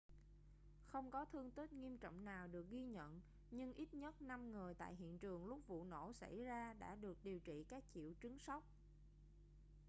không 0.85 1.11
có 1.11 1.25
thương 1.25 1.51
tích 1.51 1.73
nghiêm 1.73 1.97
trọng 1.97 2.25
nào 2.25 2.47
được 2.47 2.69
ghi 2.69 2.81
nhận 2.85 3.21
nhưng 3.51 3.73
ít 3.73 3.93
nhất 3.93 4.21
năm 4.21 4.51
người 4.51 4.73
tại 4.73 4.95
hiện 4.95 5.17
trường 5.17 5.45
lúc 5.47 5.67
vụ 5.67 5.83
nổ 5.83 6.13
xảy 6.13 6.37
ra 6.43 6.73
đã 6.73 6.95
được 6.95 7.17
điều 7.23 7.39
trị 7.39 7.63
các 7.69 7.83
triệu 7.93 8.11
chứng 8.21 8.39
sốc 8.39 8.63